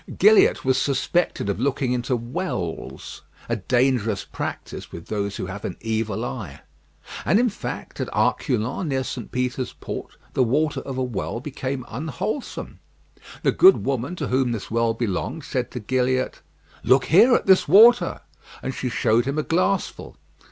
[0.17, 5.77] Gilliatt was suspected of looking into wells a dangerous practice with those who have an
[5.79, 6.61] evil eye;
[7.23, 9.31] and, in fact, at Arculons, near St.
[9.31, 12.79] Peter's Port, the water of a well became unwholesome.
[13.43, 16.41] The good woman to whom this well belonged said to Gilliatt:
[16.83, 18.21] "Look here, at this water;"
[18.63, 20.17] and she showed him a glassful.